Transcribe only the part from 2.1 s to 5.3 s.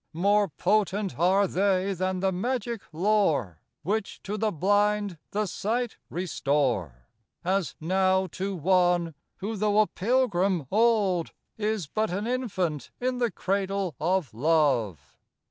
the magic lore Which to the blind